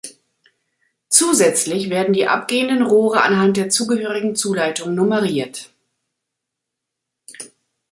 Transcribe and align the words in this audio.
Zusätzlich 1.09 1.91
werden 1.91 2.11
die 2.15 2.25
abgehenden 2.27 2.81
Rohre 2.81 3.21
anhand 3.21 3.55
der 3.55 3.69
zugehörigen 3.69 4.35
Zuleitung 4.35 4.95
nummeriert. 4.95 5.69